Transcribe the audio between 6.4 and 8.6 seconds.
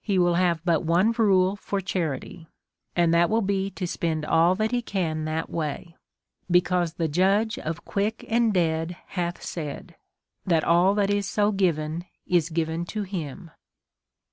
because the Judge of quick and